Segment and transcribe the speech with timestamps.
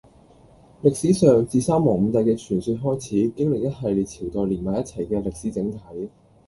[0.81, 5.77] 歷史上，自三皇五帝嘅傳說時代開始，經歷一系列朝代連埋一齊嘅「歷史整體」。